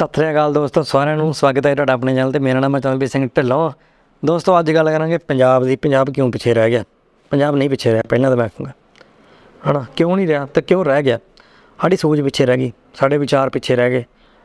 ਸਤਿ 0.00 0.20
ਸ੍ਰੀ 0.20 0.30
ਅਕਾਲ 0.30 0.52
ਦੋਸਤੋ, 0.54 0.82
ਸਾਰਿਆਂ 0.82 1.16
ਨੂੰ 1.16 1.32
ਸਵਾਗਤ 1.34 1.66
ਹੈ 1.66 1.74
ਤੁਹਾਡਾ 1.74 1.92
ਆਪਣੇ 1.92 2.14
ਚੈਨਲ 2.14 2.30
ਤੇ। 2.32 2.38
ਮੇਰਾ 2.38 2.60
ਨਾਮ 2.60 2.76
ਹੈ 2.76 2.80
ਚੰਦਰਬੀਰ 2.80 3.08
ਸਿੰਘ 3.08 3.28
ਢਿੱਲੋਂ। 3.36 3.70
ਦੋਸਤੋ, 4.22 4.58
ਅੱਜ 4.58 4.70
ਗੱਲ 4.74 4.90
ਕਰਾਂਗੇ 4.90 5.18
ਪੰਜਾਬ 5.18 5.64
ਦੀ। 5.64 5.76
ਪੰਜਾਬ 5.76 6.10
ਕਿਉਂ 6.10 6.30
ਪਿੱਛੇ 6.32 6.54
ਰਹਿ 6.54 6.70
ਗਿਆ? 6.70 6.84
ਪੰਜਾਬ 7.32 7.56
ਨਹੀਂ 7.56 7.70
ਪਿੱਛੇ 7.70 7.92
ਰਿਹਾ, 7.92 8.02
ਪਹਿਲਾਂ 8.08 8.30
ਤਾਂ 8.30 8.36
ਮੈਂ 8.36 8.48
ਕਹੂੰਗਾ। 8.48 8.72
ਹਨਾ, 9.62 9.84
ਕਿਉਂ 9.96 10.16
ਨਹੀਂ 10.16 10.26
ਰਿਹਾ 10.26 10.46
ਤੇ 10.46 10.62
ਕਿਉਂ 10.62 10.84
ਰਹਿ 10.84 11.02
ਗਿਆ? 11.02 11.18
ਸਾਡੀ 11.78 11.96
ਸੋਚ 11.96 12.20
ਪਿੱਛੇ 12.20 12.46
ਰਹਿ 12.46 12.56
ਗਈ, 12.56 12.72
ਸਾਡੇ 12.94 13.18
ਵਿਚਾਰ 13.18 13.50
ਪਿੱਛੇ 13.50 13.76
ਰਹਿ 13.76 13.90
ਗਏ। 13.90 14.04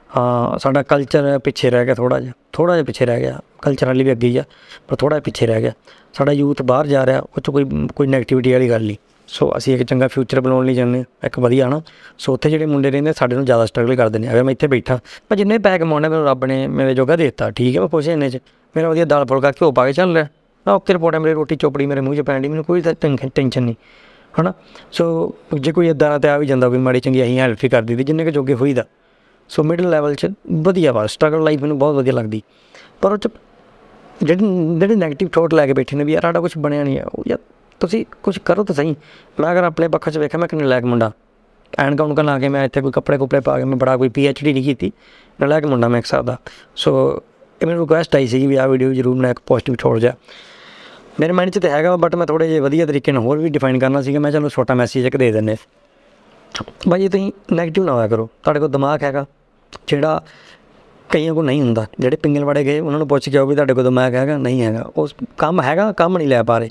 ਹਾਂ, 0.09 0.59
ਸਾਡਾ 0.59 0.83
ਕਲਚਰ 0.83 1.37
ਪਿੱਛੇ 1.39 1.69
ਰਹਿ 1.69 1.85
ਗਿਆ 1.85 1.95
ਥੋੜਾ 1.95 2.19
ਜਿਹਾ 2.19 2.33
ਥੋੜਾ 2.53 2.73
ਜਿਹਾ 2.73 2.85
ਪਿੱਛੇ 2.85 3.05
ਰਹਿ 3.05 3.21
ਗਿਆ। 3.21 3.39
ਕਲਚਰਲੀ 3.61 4.03
ਵੀ 4.03 4.11
ਅੱਗੇ 4.11 4.27
ਹੀ 4.27 4.37
ਆ, 4.37 4.43
ਪਰ 4.87 4.95
ਥੋੜਾ 4.95 5.19
ਪਿੱਛੇ 5.19 5.47
ਰਹਿ 5.47 5.61
ਗਿਆ। 5.61 5.71
ਸਾਡਾ 6.13 6.31
ਯੂਥ 6.31 6.61
ਬਾਹਰ 6.61 6.87
ਜਾ 6.87 7.05
ਰਿਹਾ, 7.05 7.19
ਉਹ 7.19 7.41
'ਚ 7.41 7.49
ਕੋਈ 7.49 7.87
ਕੋਈ 7.95 8.07
ਨੈਗੇਟਿਵਿਟੀ 8.07 8.53
ਵਾਲੀ 8.53 8.69
ਗੱਲ 8.69 8.85
ਨਹੀਂ। 8.85 8.97
ਸੋ 9.27 9.51
ਅਸੀਂ 9.57 9.73
ਇੱਕ 9.75 9.83
ਚੰਗਾ 9.83 10.07
ਫਿਊਚਰ 10.07 10.39
ਬਣਾਉਣ 10.41 10.65
ਲਈ 10.65 10.73
ਜਾਂਦੇ 10.73 10.97
ਹਾਂ, 10.99 11.05
ਇੱਕ 11.25 11.39
ਵਧੀਆ 11.39 11.67
ਨਾ 11.69 11.81
ਸੋ 12.17 12.33
ਉੱਥੇ 12.33 12.49
ਜਿਹੜੇ 12.49 12.65
ਮੁੰਡੇ 12.65 12.91
ਰਹਿੰਦੇ 12.91 13.13
ਸਾਡੇ 13.13 13.35
ਨੂੰ 13.35 13.45
ਜ਼ਿਆਦਾ 13.45 13.65
ਸਟਰਗਲ 13.65 13.95
ਕਰਦੇ 13.95 14.19
ਨੇ। 14.19 14.31
ਅਗਰ 14.31 14.43
ਮੈਂ 14.43 14.51
ਇੱਥੇ 14.51 14.67
ਬੈਠਾ। 14.67 14.95
ਮੈਂ 14.95 15.37
ਜਿੰਨੇ 15.37 15.57
ਪੈਕ 15.57 15.79
ਕਮਾਉਣੇ 15.81 16.09
ਮੈਨੂੰ 16.09 16.25
ਰੱਬ 16.25 16.45
ਨੇ 16.45 16.67
ਮੇਰੇ 16.67 16.93
ਜੋਗਾ 16.93 17.15
ਦੇ 17.15 17.23
ਦਿੱਤਾ। 17.23 17.49
ਠੀਕ 17.51 17.75
ਹੈ, 17.75 17.81
ਮੈਂ 17.81 17.89
ਖੁਸ਼ 17.89 18.07
ਹਾਂ 18.07 18.13
ਇੰਨੇ 18.13 18.29
'ਚ। 18.29 18.39
ਮੇਰਾ 18.75 18.89
ਵਧੀਆ 18.89 19.05
ਦਾਲ 19.05 19.25
ਫੁਲਕਾ 19.25 19.51
ਘਿਓ 19.51 19.71
ਪਾ 19.71 19.85
ਕੇ 19.85 19.93
ਚੱਲ 19.93 20.13
ਰਿਹਾ। 20.13 20.27
ਮੈਂ 20.65 20.73
ਓਕੇ 20.73 20.93
ਰਿਪੋਰਟ 20.93 21.15
ਹੈ 21.15 21.19
ਮੇਰੀ 21.19 21.33
ਰੋਟੀ 21.33 21.55
ਚੋਪੜੀ 21.55 21.85
ਮੇਰੇ 21.85 22.01
ਮੂੰਹ 22.01 22.15
'ਚ 22.15 22.21
ਪੈਣ 22.21 22.41
ਦੀ 22.41 22.47
ਮੈਨੂੰ 22.47 22.63
ਕੋਈ 22.65 22.81
ਟੈਨਸ਼ਨ 23.01 23.63
ਨਹੀਂ। 23.63 23.75
ਹਨਾ? 24.33 24.53
ਸੋ 24.91 25.35
ਜੇ 25.53 25.71
ਕੋਈ 25.71 25.89
ਇਦਾਂ 25.89 26.09
ਦਾ 26.09 26.17
ਤੇ 26.19 26.29
ਆ 26.29 26.37
ਵੀ 26.37 26.45
ਜਾਂਦਾ 26.45 26.69
ਕੋਈ 26.69 26.77
ਮਾੜੀ 26.77 26.99
ਚੰਗੀ 26.99 27.23
ਅਸੀਂ 27.23 27.39
ਹੈਲਪ 27.39 27.63
ਹੀ 27.63 27.69
ਕਰ 27.69 27.81
ਦਿੱਤੀ 27.81 28.03
ਜਿੰਨੇ 28.03 28.25
ਕੁ 28.25 28.31
ਜੋਗੇ 28.31 28.53
ਹੋਈਦਾ। 28.53 28.85
ਸੋ 29.49 29.63
ਮਿਡਲ 29.63 29.89
ਲੈਵਲ 29.89 30.15
'ਚ 30.15 30.27
ਵਧੀਆ 30.63 30.91
ਵਾ 30.91 31.05
ਸਟਰਗਲ 31.07 31.43
ਲਾਈਫ 31.43 31.61
ਮੈਨੂੰ 31.61 31.77
ਬਹੁਤ 31.79 31.95
ਵਧੀਆ 31.95 32.13
ਲੱਗਦੀ। 32.13 32.41
ਪਰ 33.01 33.11
ਉਹ 33.11 33.17
'ਚ 33.17 33.27
ਜਿਹੜੇ 34.23 34.45
ਜਿਹੜੇ 34.79 34.95
네ਗੇਟਿਵ 34.95 35.29
ਥੋਟ 35.29 35.53
ਲੈ 35.53 35.65
ਕੇ 35.67 35.73
ਬੈਠੇ 35.73 35.97
ਨੇ 35.97 36.03
ਵੀ 36.03 36.13
ਯਾਰ, 36.13 36.21
ਸਾਡਾ 36.21 36.39
ਕੁਝ 36.41 36.51
ਬਣਿਆ 36.57 36.83
ਨਹੀਂ 36.83 36.99
ਆ, 36.99 37.05
ਉਹ 37.15 37.23
ਯਾਰ 37.27 37.39
ਤੁਸੀਂ 37.85 38.05
ਕੁਝ 38.23 38.37
ਕਰੋ 38.39 38.63
ਤਾਂ 38.63 38.75
ਸਹੀ। 38.75 38.95
ਮੈਂ 39.39 39.51
ਅਗਰ 39.51 39.63
ਆਪਣੇ 39.63 39.87
ਪੱਖ 39.87 40.09
'ਚ 40.09 40.17
ਵੇਖਿਆ, 40.17 40.39
ਮੈਂ 40.39 40.47
ਕਿੰਨੇ 40.47 40.65
ਲਾਇਕ 40.65 40.85
ਮੁੰਡਾ। 40.85 41.11
ਐਨ 41.73 41.95
ਕਾਉਂਟ 41.95 42.19
ਲਾ 42.19 42.37
ਕੇ 42.39 42.49
ਮੈਂ 42.49 42.63
ਇੱਥੇ 42.65 42.81
ਕੋਈ 42.81 42.91
ਕੱਪੜੇ 42.91 43.17
ਕੁਪੜੇ 43.17 43.39
ਪਾ 43.39 43.57
ਕੇ 43.59 43.63
ਮੈਂ 43.65 43.77
ਬੜਾ 43.77 43.95
ਕੋਈ 43.97 44.09
ਪੀ 44.09 44.25
ਐਚ 44.27 44.43
ਡੀ 44.43 44.53
ਨਹੀਂ 44.53 44.63
ਕੀਤੀ। 44.63 44.91
ਨਲਾਇਕ 45.39 45.65
ਮੁੰਡਾ 45.65 45.87
ਮੈਂ 45.87 45.99
ਇੱਕ 45.99 46.05
ਹਿਸਾਬ 46.05 46.25
ਦਾ। 46.25 46.37
ਸੋ 46.75 46.91
ਇਹ 47.61 47.67
ਮੈਨੂੰ 47.67 47.81
ਰਿਕੁਐਸਟ 47.81 48.15
ਆਈ 48.15 48.27
ਸੀ 48.27 48.45
ਵੀ 48.47 48.55
ਆਹ 48.55 48.67
ਵੀਡੀਓ 48.67 48.93
ਜ਼ਰੂਰ 48.93 49.15
ਮੈਂ 49.15 49.31
ਇੱਕ 49.31 49.39
ਪੋਜ਼ਿਟਿਵ 49.47 49.75
ਛੋੜ 49.75 49.97
ਜਾ 49.99 50.13
ਮੇਰੇ 51.19 51.33
ਮਾਈਂਡ 51.33 51.51
'ਚ 51.51 51.59
ਤਾਂ 51.59 51.69
ਹੈਗਾ 51.69 51.95
ਬਟ 51.97 52.15
ਮੈਂ 52.15 52.27
ਥੋੜੇ 52.27 52.47
ਜਿਹਾ 52.47 52.61
ਵਧੀਆ 52.63 52.85
ਤਰੀਕੇ 52.85 53.11
ਨਾਲ 53.11 53.23
ਹੋਰ 53.23 53.37
ਵੀ 53.37 53.49
ਡਿਫਾਈਨ 53.49 53.79
ਕਰਨਾ 53.79 54.01
ਸੀਗਾ। 54.01 54.19
ਮੈਂ 54.19 54.31
ਚਲੋ 54.31 54.49
ਛੋਟਾ 54.49 54.73
ਮੈਸੇਜ 54.73 55.05
ਇੱਕ 55.05 55.17
ਦੇ 55.17 55.31
ਦਿੰਨੇ 55.31 55.55
ਭਾਈ 56.89 57.07
ਤੁਸੀਂ 57.07 57.31
네ਗੇਟਿਵ 57.53 57.83
ਨਾ 57.83 57.93
ਹੋਇਆ 57.93 58.07
ਕਰੋ। 58.07 58.29
ਤੁਹਾਡੇ 58.43 58.59
ਕੋਲ 58.59 58.69
ਦਿਮਾਗ 58.71 59.03
ਹੈਗਾ, 59.03 59.25
ਜਿਹੜਾ 59.87 60.21
ਕਈਆਂ 61.09 61.33
ਕੋਲ 61.33 61.45
ਨਹੀਂ 61.45 61.61
ਹੁੰਦਾ। 61.61 61.85
ਜਿਹੜੇ 61.99 62.17
ਪਿੰਗਲ 62.17 62.45
ਵਾੜੇ 62.45 62.63
ਗਏ, 62.63 62.79
ਉਹਨਾਂ 62.79 62.99
ਨੂੰ 62.99 63.07
ਪੁੱਛ 63.07 63.29
ਕੇ 63.29 63.37
ਆਓ 63.37 63.45
ਵੀ 63.45 63.55
ਤੁਹਾਡੇ 63.55 63.73
ਕੋਲ 63.73 63.83
ਦਿਮਾਗ 63.83 64.15
ਹੈਗਾ, 64.15 64.37
ਨਹੀਂ 64.37 64.61
ਹੈਗਾ। 64.61 64.89
ਉਸ 64.97 65.15
ਕੰਮ 65.37 65.61
ਹੈਗਾ, 65.61 65.91
ਕੰਮ 65.91 66.17
ਨਹੀਂ 66.17 66.27
ਲੈ 66.27 66.41
ਪਾ 66.43 66.57
ਰਹੇ। 66.59 66.69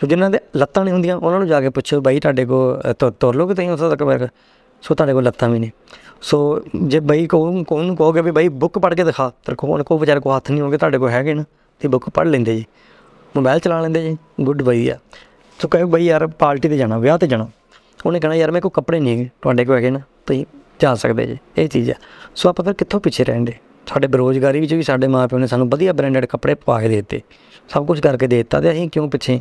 ਸੋ 0.00 0.06
ਜਿਨ੍ਹਾਂ 0.06 0.30
ਦੇ 0.30 0.38
ਲੱਤਾਂ 0.56 0.84
ਨਹੀਂ 0.84 0.94
ਹੁੰਦੀਆਂ, 0.94 1.16
ਉਹਨਾਂ 1.16 1.38
ਨੂੰ 1.38 1.48
ਜਾ 1.48 1.60
ਕੇ 1.60 1.68
ਪੁੱਛੋ 1.68 2.00
ਬਾਈ, 2.00 2.20
ਤੁਹਾਡੇ 2.20 2.44
ਕੋਲ 2.44 2.92
ਤੁ- 2.92 3.10
ਤੁਰ 3.10 3.36
ਲੋਗੇ 3.36 3.54
ਤੁਸੀਂ 3.54 3.70
ਉਸ 3.70 3.80
ਤੱਕ? 3.80 4.02
ਬੈਠ 4.02 4.22
ਸੋ, 4.82 4.94
ਤੁਹਾਡੇ 4.94 5.12
ਕੋਲ 5.12 5.24
ਲੱਤਾਂ 5.24 5.48
ਵੀ 5.48 5.58
ਨੇ। 5.58 5.70
ਸੋ 6.22 6.62
ਜੇ 6.84 7.00
ਬਾਈ 7.00 7.26
ਕਹੋ, 7.26 7.64
ਕੋਣ 7.64 7.94
ਕਹੋਗੇ 7.94 8.22
ਵੀ, 8.22 8.30
ਬਾਈ, 8.30 8.48
ਬੁੱਕ 8.48 8.78
ਪੜ੍ਹ 8.78 8.94
ਕੇ 8.94 9.04
ਦਿਖਾ। 9.04 9.32
ਤੇ 9.46 9.54
ਕੋਣ 9.54 9.82
ਕੋ 9.82 9.98
ਵਿਚਾਰੇ 9.98 10.20
ਕੋ 10.20 10.36
ਹੱਥ 10.36 10.50
ਨਹੀਂ 10.50 10.60
ਹੋਗੇ 10.60 10.78
ਤੁਹਾਡੇ 10.78 10.98
ਕੋਲ 10.98 11.10
ਹੈਗੇ 11.10 11.34
ਨਾ 11.34 11.44
ਤੇ 11.80 11.88
ਬੁੱਕ 11.88 12.08
ਪੜ੍ਹ 12.08 12.30
ਲੈਂਦੇ 12.30 12.56
ਜੀ। 12.56 12.64
ਮੋਬਾਈਲ 13.36 13.58
ਚਲਾ 13.58 13.80
ਲੈਂਦੇ 13.80 14.02
ਜੀ, 14.02 14.16
ਗੁੱਡ 14.40 14.62
ਬਾਈ 14.62 14.88
ਆ। 14.88 14.98
ਸੋ 15.62 15.68
ਕਹੇ, 15.68 15.84
ਬਾਈ, 15.84 16.04
ਯਾਰ, 16.04 16.26
ਪਾਰਟੀ 16.26 16.68
ਤੇ 16.68 16.76
ਜਾਣਾ, 16.76 16.98
ਵਿਆਹ 16.98 17.18
ਤੇ 17.18 17.26
ਜਾਣਾ। 17.26 17.48
ਉਹਨੇ 18.06 18.20
ਕਹਣਾ, 18.20 18.34
ਯਾਰ, 18.34 18.50
ਮੇਰੇ 18.50 18.60
ਕੋਲ 18.60 18.70
ਕੱਪੜੇ 18.74 19.00
ਨਹੀਂ 19.00 19.14
ਹੈਗੇ, 19.14 19.30
ਤੁਹਾਡੇ 19.42 19.64
ਕੋਲ 19.64 19.76
ਹੈਗੇ 19.76 19.90
ਨਾ, 19.90 20.00
ਤੁਸੀਂ 20.26 20.46
ਜਾ 20.80 20.94
ਸਕਦੇ 20.94 21.26
ਜੀ। 21.26 21.38
ਇਹ 21.58 21.68
ਚੀਜ਼ 21.68 21.90
ਆ। 21.90 21.94
ਸੋ 22.34 22.48
ਆਪਾਂ 22.48 22.64
ਫਿਰ 22.64 22.74
ਕਿੱਥੋਂ 22.74 23.00
ਪਿੱਛੇ 23.00 23.24
ਰਹਿੰਦੇ 23.24 23.52
ਸਾਡੇ 23.86 24.06
ਬੇਰੁਜ਼ਗਾਰੀ 24.06 24.60
ਵਿੱਚ 24.60 24.74
ਵੀ 24.74 24.82
ਸਾਡੇ 24.82 25.06
ਮਾਪਿਓ 25.06 25.38
ਨੇ 25.38 25.46
ਸਾਨੂੰ 25.46 25.70
ਵਧੀਆ 25.70 25.92
ਬ੍ਰਾਂਡਡ 25.92 26.24
ਕੱਪੜੇ 26.24 26.54
ਪਾ 26.54 26.80
ਕੇ 26.80 26.88
ਦੇ 26.88 26.96
ਦਿੱਤੇ। 26.96 27.22
ਸਭ 27.68 27.86
ਕੁਝ 27.86 28.00
ਕਰਕੇ 28.00 28.26
ਦੇ 28.26 28.36
ਦਿੱਤਾ 28.36 28.60
ਤੇ 28.60 28.70
ਅਸੀਂ 28.70 28.88
ਕਿਉਂ 28.88 29.10
ਪਿੱਛੇ? 29.10 29.40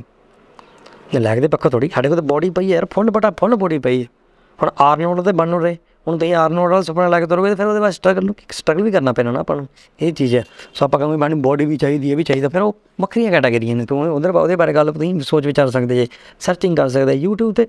ਨਲਾਇਕ 1.16 1.40
ਦੇ 1.40 1.48
ਪੱਖੋਂ 1.48 1.72
ਥੋੜੀ 1.72 1.90
ਸਾਡੇ 1.96 2.10
ਕੋਲ 2.10 2.18
ਤਾਂ 2.18 2.24
ਬੋਡੀ 2.24 2.50
ਪਈ 2.50 2.72
ਹੈ 2.72 2.76
ਯਾਰ 2.76 2.88
ਫੁੱਲ 2.92 3.12
ਬਟਾ 3.12 3.32
ਫੁੱਲ 3.32 3.56
ਬੋਡੀ 3.56 3.80
ਪਈ 3.80 4.02
ਹੈ। 4.02 4.08
ਹੁਣ 4.64 4.70
ਆਰਨੋਲਡ 4.82 5.22
ਤੇ 5.22 5.32
ਬਣ 5.32 5.50
ਰਹੇ। 5.50 5.78
ਹੁਣ 6.08 6.18
ਤੁਸੀਂ 6.18 6.36
ਆਰਨੋਲਡ 6.36 6.72
ਦਾ 6.72 6.82
ਸੁਪਨਾ 6.82 7.08
ਲੈ 7.08 7.20
ਕੇ 7.20 7.26
ਤੁਰੋਗੇ 7.26 7.50
ਤੇ 7.50 7.56
ਫਿਰ 7.56 7.66
ਉਹਦੇ 7.66 7.80
ਵਾਸਤੇ 7.80 7.98
ਸਟਰਗਲ 7.98 8.34
ਸਟਰਗਲ 8.52 8.82
ਵੀ 8.82 8.92
ਕਰਨਾ 8.92 9.14
ਪੈਣਾ 9.14 9.32
ਨਾ 9.32 9.40
ਆਪਾਂ 9.40 9.56
ਨੂੰ। 9.56 9.68
ਇਹ 10.02 10.14
ਚੀਜ਼ 10.14 10.36
ਹੈ। 10.36 10.44
ਸੋ 10.74 10.86
ਆਪਾਂ 10.86 11.00
ਕਹਾਂਗੇ 11.00 11.18
ਬਾਣੀ 11.18 11.36
ਬੋਡੀ 11.36 11.66
ਵੀ 11.66 11.78
ਚਾਹੀਦੀ 11.78 12.12
ਹੈ 12.12 12.16
ਵੀ 12.16 12.24
ਚਾਹੀਦਾ। 12.24 12.50
ਫਿਰ 12.50 12.62
ਉਹ 12.62 12.76
ਵੱਖਰੀਆਂ 13.02 13.32
ਕੈਟਾਗਰੀਆਂ 13.32 13.76
ਨੇ। 13.76 13.86
ਤੂੰ 13.86 14.16
ਉਧਰ 14.16 14.30
ਉਹਦੇ 14.30 14.56
ਬਾਰੇ 14.56 14.74
ਗੱਲ 14.74 14.94
ਤੁਸੀਂ 14.94 15.20
ਸੋਚ 15.20 15.46
ਵਿਚਾਰ 15.46 15.70
ਸਕਦੇ 15.70 15.96
ਜੇ। 15.96 16.08
ਸਰਚਿੰਗ 16.40 16.78
ਕਰ 16.78 16.90
ਸਕਦੇ 16.90 17.26
YouTube 17.28 17.52
ਤੇ। 17.52 17.68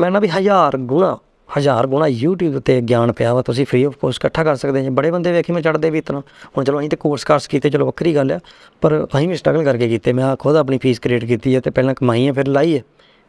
ਮੈਂ 0.00 0.10
ਨਾ 0.10 0.20
ਵੀ 0.20 0.28
ਹਜ਼ਾਰ 0.28 0.76
ਗੁਣਾ 0.76 1.18
ਹਜ਼ਾਰ 1.48 1.86
ਗੁਣਾ 1.86 2.06
YouTube 2.06 2.60
ਤੇ 2.64 2.80
ਗਿਆਨ 2.80 3.12
ਪਿਆ 3.12 3.34
ਵਾ, 3.34 3.42
ਤੁਸੀਂ 3.42 3.66
ਫ੍ਰੀ 3.66 3.82
ਆਫ 3.84 3.96
ਕੋਸਟ 3.96 4.18
ਇਕੱਠਾ 4.20 4.44
ਕਰ 4.44 4.56
ਸਕਦੇ 4.56 4.82
ਜੇ। 4.82 4.90
ਬੜੇ 4.90 5.10
ਬੰਦੇ 5.10 5.32
ਵੇਖੀ 5.32 5.52
ਮੈਂ 5.52 5.62
ਚੜਦੇ 5.62 5.90
ਵੀ 5.90 5.98
ਇਤਨਾ। 5.98 6.20
ਹੁਣ 6.56 6.64
ਚਲੋ 6.64 6.80
ਅਸੀਂ 6.80 6.90
ਤੇ 6.90 6.96
ਕੋਰਸ 6.96 7.24
ਕਾਰਸ 7.24 7.46
ਕੀਤੇ 7.48 7.70
ਚਲੋ 7.70 7.86
ਵੱਖਰੀ 7.86 8.14
ਗੱਲ 8.14 8.32
ਆ, 8.32 8.38
ਪਰ 8.82 9.06
ਅਸੀਂ 9.16 9.28
ਵੀ 9.28 9.36
ਸਟਰਗਲ 9.36 9.64
ਕਰਕੇ 9.64 9.88
ਕੀਤੇ। 9.88 10.12
ਮੈਂ 10.12 10.34
ਖੁਦ 10.36 10.56
ਆਪਣੀ 10.56 10.78
ਫੀਸ 10.78 10.98
ਕ੍ਰੀਏਟ 10.98 11.24
ਕੀਤੀ 11.24 11.54
ਹੈ 11.54 11.60
ਤੇ 11.60 11.70
ਪਹਿਲਾਂ 11.70 11.94
ਕਮਾਈ 11.94 12.26
ਹੈ 12.26 12.32
ਫਿਰ 12.32 12.48
ਲਾਈ 12.48 12.76
ਹੈ 12.76 12.82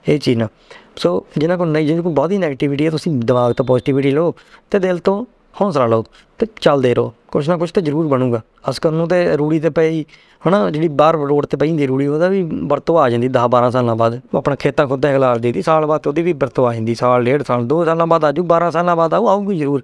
ਇਹ 0.06 0.20
ਚੀਜ਼ 0.20 0.38
ਨਾ। 0.40 0.48
ਸੋ 0.96 1.26
ਜਿਹਨਾਂ 1.38 1.58
ਕੋਲ 1.58 1.72
ਨਹੀਂ 1.72 1.88
ਜਿਹਨਾਂ 1.88 2.04
ਕੋਲ 2.04 2.14
ਬਹੁਤੀ 2.14 2.38
ਨੈਗੇਟਿਵਿਟੀ 2.38 2.86
ਹੈ 2.86 2.90
ਤੁਸੀਂ 2.92 3.12
ਦਿਮਾਗ 3.16 3.54
ਤੋਂ 3.54 3.66
ਪੋਜ਼ਿਟਿਵਿਟੀ 3.66 4.12
ਲਓ 4.12 4.34
ਤੇ 4.72 4.80
ਦਿਲ 4.80 4.98
ਤੋਂ 4.98 5.26
ਹੌਸਲਾ 5.62 5.86
ਲਓ 5.86 6.04
ਤੇ 6.38 6.48
ਚੱਲਦੇ 6.62 6.96
ਰਹੋ। 6.96 7.14
ਕੁਛ 7.28 7.50
ਨਾ 7.50 7.58
ਕੁਛ 7.58 7.72
ਤਾਂ 7.72 7.82
ਜ਼ਰੂਰ 7.82 8.08
ਬਣੂਗਾ। 8.08 8.42
ਅਸਕਰ 8.70 8.92
ਨੂੰ 8.92 9.08
ਤੇ 9.08 9.38
ਰੂੜੀ 9.38 9.60
ਤੇ 9.60 9.70
ਪਈ, 9.70 10.06
ਹਨਾ, 10.48 10.70
ਜਿਹੜੀ 10.70 10.88
ਬਾਹਰ 10.88 11.16
ਰੋਡ 11.16 11.46
ਤੇ 11.46 11.58
ਪਈ 11.58 11.70
ਹੁੰਦੀ 11.70 11.88
ਰੂੜੀ, 11.88 12.08
ਉਹਦਾ 12.08 12.28
ਵੀ 12.28 12.50
ਵਰਤੋਂ 12.64 13.00
ਆ 13.00 13.10
ਜਾਂਦੀ 13.10 13.28
10 13.28 13.48
12 13.48 13.72
ਸਾਲਾਂ 13.72 13.96
ਬਾਅਦ। 13.96 14.22
ਉਹ 14.34 14.38
ਆਪਣਾ 14.38 14.56
ਖੇਤਾਂ 14.56 14.88
ਖੁੱਦਾ 14.88 15.14
ਖਲਾਰ 15.14 15.38
ਦੀ, 15.38 15.62
ਸਾਲ 15.62 15.86
ਬਾਅਦ 15.86 16.08
ਉਹਦੀ 16.08 16.22
ਵੀ 16.22 16.34
ਵਰਤੋਂ 16.34 16.68
ਆ 16.68 16.74
ਜਾਂਦੀ, 16.74 16.96
ਸਾਲ, 16.96 17.24
ਡੇਢ 17.24 17.44
ਸਾਲ 17.44 17.66
2 17.66 17.86
ਸਾਲਾਂ 17.86 18.08
ਬਾਅਦ 18.08 18.26
ਆਜੂ 18.26 18.44
12 18.44 18.72
ਸਾਲਾਂ 18.72 18.96
ਬਾਅਦ 18.96 19.14
ਆਊ, 19.14 19.28
ਆਊਗੀ 19.28 19.58
ਜ਼ਰੂਰ। 19.58 19.84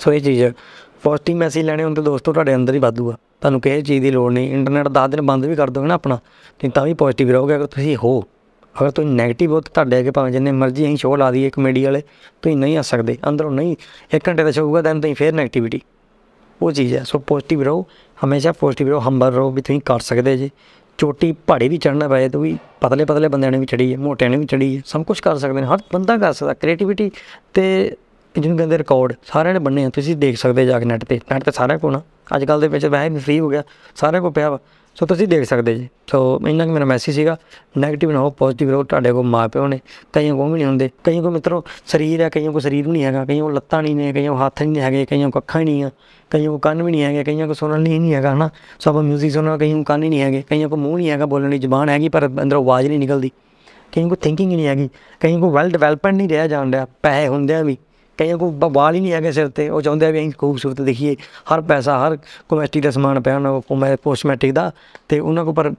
ਸੋ 0.00 0.12
ਇਹ 0.12 0.20
ਚੀਜ਼ 0.20 0.44
ਪੋਜ਼ਿਟਿਵ 1.02 1.36
ਮੈਸੇਜ 1.36 1.64
ਲੈਣੇ 1.64 1.84
ਹੁੰਦੇ 1.84 2.02
ਦੋਸਤੋ 2.02 2.32
ਤੁਹਾਡੇ 2.32 2.54
ਅੰਦਰ 2.54 2.74
ਹੀ 2.74 2.78
ਵਾਧੂ 2.78 3.10
ਆ। 3.10 3.14
ਤੁਹਾਨੂੰ 3.40 3.60
ਕਿਸੇ 3.60 3.82
ਚੀਜ਼ 3.82 4.02
ਦੀ 4.02 4.10
ਲੋੜ 4.10 4.32
ਨਹੀਂ 4.32 4.52
ਇੰਟਰਨੈਟ 4.52 4.88
10 4.88 5.08
ਦਿਨ 5.08 5.22
ਬੰਦ 5.22 5.46
ਵੀ 5.46 5.54
ਕਰ 5.54 5.70
ਦੋਗੇ 5.70 5.88
ਨਾ 5.88 5.94
ਆਪਣਾ। 5.94 6.18
ਤੇ 6.58 6.68
ਤਾਂ 6.68 6.84
ਵੀ 6.84 6.94
ਪੋਜ਼ਿਟਿਵ 6.94 7.30
ਰਹੋਗੇ, 7.30 7.56
ਅਗਰ 7.56 7.66
ਤੁਸੀਂ 7.66 7.96
ਹੋ। 7.96 8.24
ਅਗਰ 8.76 8.90
ਤੁਸੀਂ 8.90 9.10
네ਗੇਟਿਵ 9.10 9.52
ਹੋ 9.52 9.60
ਤਾਂ 9.60 9.72
ਤੁਹਾਡੇ 9.74 9.98
ਅੱਗੇ 9.98 10.10
ਭਾਵੇਂ 10.10 10.32
ਜਿੰਨੇ 10.32 10.52
ਮਰਜ਼ੀ 10.52 10.84
ਅਸੀਂ 10.84 10.96
ਸ਼ੋਅ 10.96 11.16
ਲਾ 11.18 11.30
ਦਈਏ 11.30 11.50
ਕਮੇਡੀ 11.50 11.84
ਵਾਲੇ, 11.84 12.02
ਤੁਸੀਂ 12.42 12.56
ਨਹੀਂ 12.56 12.76
ਆ 12.78 12.82
ਸਕਦੇ, 12.82 13.16
ਅੰਦਰੋਂ 13.28 13.50
ਨਹੀਂ, 13.50 13.76
ਇੱਕ 14.14 14.28
ਘੰਟੇ 14.28 14.44
ਦਾ 14.44 14.50
ਸ਼ੋਅ 14.50 14.64
ਹੋਊਗਾ 14.64 14.82
ਤਾਂ 14.82 14.94
ਤੁਸੀਂ 14.94 15.14
ਫੇਰ 15.14 15.32
네ਗੇਟਿਵਿਟੀ 15.32 15.80
ਉਹ 16.60 16.72
ਚੀਜ਼ 16.72 16.94
ਹੈ 16.94 17.02
ਸੋ 17.04 17.18
ਪੋਜ਼ਿਟਿਵ 17.18 17.62
ਰਹੋ, 17.62 17.84
ਹਮੇਸ਼ਾ 18.24 18.52
ਪੋਜ਼ਿਟਿਵ 18.52 18.88
ਰਹੋ 18.88 19.00
ਹੰਬਲ 19.00 19.32
ਰਹੋ 19.32 19.50
ਵੀ 19.50 19.62
ਤੁਸੀਂ 19.62 19.80
ਕਰ 19.80 20.00
ਸਕਦੇ 20.00 20.36
ਜੀ। 20.36 20.50
ਚੋਟੀ 20.98 21.32
ਪਹਾੜੀ 21.46 21.68
ਵੀ 21.68 21.76
ਚੜਨਾ 21.78 22.08
ਪਏ, 22.08 22.28
ਤਾਂ 22.28 22.40
ਵੀ 22.40 22.56
ਪਤਲੇ 22.80 23.04
ਪਤਲੇ 23.04 23.28
ਬੰਦਿਆਂ 23.28 23.52
ਨੇ 23.52 23.58
ਵੀ 23.58 23.66
ਚੜੀ 23.66 23.92
ਹੈ, 23.92 23.98
ਮੋਟਿਆਂ 23.98 24.30
ਨੇ 24.30 24.36
ਵੀ 24.36 24.46
ਚੜੀ 24.46 24.76
ਹੈ, 24.76 24.82
ਸਭ 24.86 25.04
ਕੁਝ 25.04 25.20
ਕਰ 25.20 25.36
ਸਕਦੇ 25.38 25.60
ਨੇ, 25.60 25.66
ਹਰ 25.66 25.82
ਬੰਦਾ 25.92 26.16
ਕਰ 26.16 26.32
ਸਕਦਾ 26.32 26.54
ਕ੍ਰੀਏਟੀਵਿਟੀ 26.54 27.10
ਤੇ 27.54 27.96
ਜਿਹਨੂੰ 28.34 28.56
ਕਹਿੰਦੇ 28.58 28.78
ਰਿਕਾਰਡ 28.78 29.12
ਸਾਰਿਆਂ 29.26 29.54
ਨੇ 29.54 29.60
ਬੰਨੇ 29.60 29.84
ਆ, 29.84 29.90
ਤੁਸੀਂ 29.90 30.16
ਦੇਖ 30.16 30.36
ਸਕਦੇ 30.38 30.66
ਜਾ 30.66 30.78
ਕੇ 30.78 30.84
ਨੈਟ 30.84 31.04
ਤੇ 31.04 31.20
ਨੈਟ 31.32 31.44
ਤੇ 31.44 31.50
ਸਾਰਿਆਂ 31.50 31.78
ਕੋਲ 31.78 31.92
ਨਾ। 31.92 32.02
ਅੱਜ 32.36 32.44
ਕੱਲ 32.44 32.60
ਦੇ 32.60 32.68
ਵਿੱਚ 32.68 32.86
ਵੈਸੇ 32.86 33.08
ਵੀ 33.08 33.20
ਫ੍ਰੀ 33.20 33.38
ਹੋ 33.40 33.48
ਗਿਆ, 33.48 33.62
ਸਾਰਿਆਂ 33.96 34.22
ਕੋਲ 34.22 34.30
ਪਿਆ 34.30 34.50
ਵਾ। 34.50 34.58
ਸੋ 34.96 35.06
ਤੁਸੀਂ 35.06 35.26
ਦੇਖ 35.28 35.44
ਸਕਦੇ 35.44 35.74
ਜੀ 35.74 35.88
ਸੋ 36.10 36.18
ਇੰਨਾ 36.48 36.64
ਕਿ 36.66 36.72
ਮੇਰਾ 36.72 36.84
ਮੈਸੇਜ 36.84 37.14
ਸੀਗਾ 37.14 37.36
네ਗੇਟਿਵ 37.78 38.10
ਨਾ 38.10 38.18
ਹੋ 38.18 38.30
ਪੋਜ਼ਿਟਿਵ 38.30 38.70
ਰਹੋ 38.70 38.82
ਤੁਹਾਡੇ 38.82 39.12
ਕੋਲ 39.12 39.24
ਮਾਂ 39.26 39.48
ਪਿਓ 39.48 39.66
ਨੇ 39.66 39.78
ਕਈਆਂ 40.12 40.34
ਕੋਲ 40.34 40.50
ਵੀ 40.50 40.54
ਨਹੀਂ 40.54 40.66
ਹੁੰਦੇ 40.66 40.88
ਕਈਆਂ 41.04 41.22
ਕੋਲ 41.22 41.32
ਮਿੱਤਰੋ 41.32 41.62
ਸਰੀਰ 41.86 42.20
ਹੈ 42.20 42.28
ਕਈਆਂ 42.28 42.52
ਕੋਲ 42.52 42.60
ਸਰੀਰ 42.60 42.86
ਵੀ 42.86 42.92
ਨਹੀਂ 42.92 43.04
ਹੈਗਾ 43.04 43.24
ਕਈਆਂ 43.24 43.42
ਕੋਲ 43.42 43.54
ਲੱਤਾਂ 43.54 43.82
ਨਹੀਂ 43.82 43.94
ਨੇ 43.96 44.12
ਕਈਆਂ 44.12 44.32
ਕੋਲ 44.32 44.40
ਹੱਥ 44.40 44.62
ਨਹੀਂ 44.62 44.82
ਹੈਗੇ 44.82 45.04
ਕਈਆਂ 45.04 45.30
ਕੋਲ 45.30 45.42
ਅੱਖਾਂ 45.42 45.60
ਹੀ 45.60 45.64
ਨਹੀਂ 45.66 45.84
ਆ 45.84 45.90
ਕਈਆਂ 46.30 46.50
ਕੋਲ 46.50 46.58
ਕੰਨ 46.58 46.82
ਵੀ 46.82 46.92
ਨਹੀਂ 46.92 47.02
ਹੈਗੇ 47.02 47.24
ਕਈਆਂ 47.24 47.46
ਕੋਲ 47.46 47.54
ਸੁਣਨ 47.54 47.82
ਲਈ 47.82 47.98
ਨਹੀਂ 47.98 48.14
ਹੈਗਾ 48.14 48.32
ਹਨਾ 48.32 48.48
ਸਭ 48.80 48.96
ਮਿਊਜ਼ਿਕ 48.98 49.32
ਸੁਣਨ 49.32 49.58
ਕਈਆਂ 49.58 49.74
ਕੋਲ 49.74 49.84
ਕੰਨ 49.84 50.02
ਹੀ 50.02 50.08
ਨਹੀਂ 50.08 50.20
ਹੈਗੇ 50.20 50.42
ਕਈਆਂ 50.48 50.68
ਕੋਲ 50.68 50.78
ਮੂੰਹ 50.78 50.96
ਨਹੀਂ 50.96 51.10
ਹੈਗਾ 51.10 51.26
ਬੋਲਣ 51.26 51.50
ਦੀ 51.50 51.58
ਜ਼ੁਬਾਨ 51.58 51.88
ਹੈਗੀ 51.88 52.08
ਪਰ 52.08 52.26
ਅੰਦਰੋਂ 52.26 52.62
ਆਵਾਜ਼ 52.62 52.86
ਨਹੀਂ 52.86 52.98
ਨਿਕਲਦੀ 52.98 53.30
ਕਈਆਂ 53.92 54.08
ਕੋਲ 54.08 54.16
ਥਿੰਕਿੰਗ 54.22 54.50
ਹੀ 54.50 54.56
ਨਹੀਂ 54.56 54.66
ਹੈਗੀ 54.66 54.88
ਕਈਆਂ 55.20 55.38
ਕੋਲ 55.40 55.50
ਵੈਲ 55.50 55.70
ਡਿਵੈਲਪਮੈਂਟ 55.70 56.16
ਨਹੀਂ 56.16 56.28
ਰਿਹਾ 56.28 56.46
ਜਾਣ 56.46 56.70
ਡਿਆ 56.70 56.86
ਪੈਸੇ 57.02 57.28
ਹੁੰਦਿਆਂ 57.28 57.62
ਵੀ 57.64 57.76
ਕਈਆਂ 58.20 58.38
ਕੋਲ 58.38 58.50
ਬ- 58.50 58.76
ਵਾਲ 58.76 58.94
ਹੀ 58.94 59.00
ਨਹੀਂ 59.00 59.12
ਹੈਗੇ 59.12 59.32
ਸਿਰ 59.32 59.48
ਤੇ। 59.48 59.68
ਉਹ 59.68 59.82
ਚਾਹੁੰਦੇ 59.82 60.06
ਆ 60.06 60.10
ਵੀ 60.10 60.20
ਅਸੀਂ 60.20 60.32
ਖੂਬਸੂਰਤ 60.38 60.80
ਦਿਖੀਏ। 60.80 61.16
ਹਰ 61.54 61.60
ਪੈਸਾ, 61.60 62.08
ਹਰ 62.08 62.18
ਕੋਮੈਸਟੀ 62.48 62.80
ਦਾ 62.80 62.90
ਸਮਾਨ 62.90 63.20
ਪਿਆ 63.20 63.34
ਉਹਨਾਂ 63.34 63.60
ਕੋਲ 63.60 63.96
ਕੋਸਮੈਟਿਕ 63.96 64.52
ਦਾ। 64.52 64.72
ਤੇ 65.08 65.20
ਉਹਨਾਂ 65.20 65.44
ਕੋਲ 65.44 65.54
ਪਰ 65.54 65.72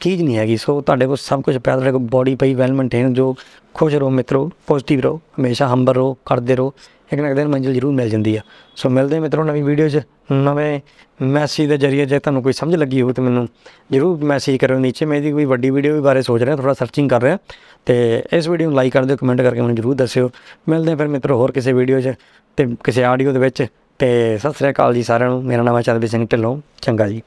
ਚੀਜ਼ 0.00 0.22
ਨਹੀਂ 0.22 0.36
ਹੈਗੀ। 0.36 0.56
ਸੋ 0.56 0.80
ਤੁਹਾਡੇ 0.80 1.06
ਕੋਲ 1.06 1.16
ਸਭ 1.16 1.42
ਕੁਝ 1.42 1.58
ਪਿਆ, 1.58 1.74
ਤੁਹਾਡੇ 1.74 1.92
ਕੋਲ 1.92 2.00
ਬੋਡੀ 2.00 2.34
ਪਈ 2.34 2.54
ਵੈਲ 2.54 2.72
ਮੇਨਟੇਨ 2.72 3.14
ਜੋ 3.14 3.36
ਖੁਸ਼ 3.76 3.94
ਰਹੋ 3.94 4.10
ਮਿੱਤਰੋ 4.10 4.50
ਪੋਜ਼ਿਟਿਵ 4.66 5.00
ਰਹੋ, 5.00 5.20
ਹਮੇਸ਼ਾ 5.40 5.68
ਹੰਬਲ 5.68 5.94
ਰਹੋ, 5.94 6.16
ਕਰਦੇ 6.24 6.56
ਰਹੋ, 6.56 6.72
ਇੱਕ 7.12 7.20
ਨਾ 7.20 7.28
ਇੱਕ 7.28 7.36
ਦਿਨ 7.36 7.48
ਮੰਜ਼ਿਲ 7.48 7.74
ਜ਼ਰੂਰ 7.74 7.92
ਮਿਲ 7.92 8.08
ਜਾਂਦੀ 8.10 8.36
ਆ। 8.36 8.40
ਸੋ 8.76 8.88
ਮਿਲਦੇ 8.88 9.14
ਹਾਂ 9.14 9.22
ਮਿੱਤਰੋ 9.22 9.44
ਨਵੀਂ 9.44 9.64
ਵੀਡੀਓ 9.64 9.88
'ਚ, 9.88 10.00
ਨਵੇਂ 10.32 10.80
ਮੈਸੇਜ 11.22 11.68
ਦੇ 11.68 11.76
ਜਰੀਏ, 11.76 12.06
ਜੇ 12.06 12.18
ਤੁਹਾਨੂੰ 12.18 12.42
ਕੋਈ 12.42 12.52
ਸਮਝ 12.52 12.74
ਲੱਗੀ 12.74 13.02
ਹੋਵੇ 13.02 13.12
ਤਾਂ 13.12 13.24
ਮੈਨੂੰ 13.24 13.48
ਜ਼ਰੂਰ 13.92 14.24
ਮੈਸੇਜ 14.24 14.56
ਕਰਿਓ। 14.56 14.78
ਨੀਚੇ 14.78 15.06
ਮੈਂ 15.06 15.16
ਇਹਦੀ 15.16 15.32
ਕੋਈ 15.32 15.44
ਵੱਡੀ 15.44 15.70
ਵੀਡੀਓ 15.70 15.94
ਵੀ 15.94 16.00
ਬਾਰੇ 16.00 16.22
ਸੋਚ 16.22 16.42
ਰਿਹਾ 16.42 16.56
ਥੋੜਾ 16.56 16.74
ਸਰਚਿੰਗ 16.74 17.10
ਕਰ 17.10 17.22
ਰਿਹਾ। 17.22 17.38
ਤੇ 17.86 18.22
ਇਸ 18.32 18.48
ਵੀਡੀਓ 18.48 18.68
ਨੂੰ 18.68 18.76
ਲਾਈਕ 18.76 18.92
ਕਰ 18.92 19.04
ਦਿਓ 19.04 19.16
ਕਮੈਂਟ 19.16 19.42
ਕਰਕੇ 19.42 19.60
ਮੈਨੂੰ 19.60 19.76
ਜ਼ਰੂਰ 19.76 19.94
ਦੱਸਿਓ। 19.94 20.30
ਮਿਲਦੇ 20.68 20.90
ਹਾਂ 20.90 20.96
ਫਿਰ 20.96 21.08
ਮਿੱਤਰੋ 21.08 21.36
ਹੋਰ 21.36 21.52
ਕਿਸੇ 21.52 21.72
ਵੀਡੀਓ 21.72 22.00
'ਚ 22.00 22.14
ਤੇ 22.56 22.66
ਕਿਸੇ 22.84 23.04
ਆਡੀਓ 23.04 23.32
ਦੇ 23.32 23.38
ਵਿੱਚ। 23.38 23.66
ਤੇ 23.98 24.38
ਸਤਿ 24.38 24.52
ਸ੍ਰੀ 24.52 24.70
ਅਕਾਲ 24.70 24.94
ਜੀ 24.94 25.02
ਸਾਰਿਆਂ 25.02 25.30
ਨੂੰ। 25.30 25.44
ਮੇਰਾ 25.44 25.62
ਨਾਮ 25.62 25.76
ਹੈ 25.76 25.82
ਚਰਨਜੀਤ 25.82 26.10
ਸਿੰਘ 26.10 26.26
ਢਿੱਲੋਂ। 26.26 26.60
ਚੰਗਾ 26.82 27.08
ਜੀ। 27.08 27.22